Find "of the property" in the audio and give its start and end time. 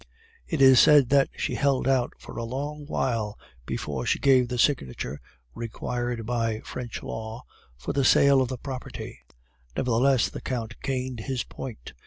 8.41-9.19